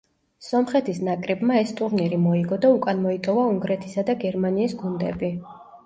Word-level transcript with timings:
სომხეთის 0.45 1.01
ნაკრებმა 1.07 1.59
ეს 1.67 1.75
ტურნირი 1.81 2.19
მოიგო 2.23 2.59
და 2.65 2.73
უკან 2.79 3.05
მოიტოვა 3.07 3.47
უნგრეთისა 3.53 4.09
და 4.13 4.21
გერმანიის 4.29 4.79
გუნდები. 4.85 5.35